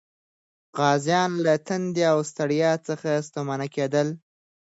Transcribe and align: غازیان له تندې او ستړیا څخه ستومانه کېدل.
غازیان 0.77 1.31
له 1.45 1.53
تندې 1.67 2.03
او 2.11 2.19
ستړیا 2.31 2.71
څخه 2.87 3.09
ستومانه 3.27 3.67
کېدل. 3.75 4.07